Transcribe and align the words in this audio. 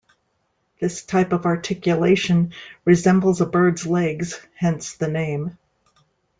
This 0.79 1.03
type 1.03 1.31
of 1.31 1.45
articulation 1.45 2.53
resembles 2.85 3.39
a 3.39 3.45
bird's 3.45 3.85
legs, 3.85 4.41
hence 4.55 4.93
the 4.95 5.07
name. 5.07 5.59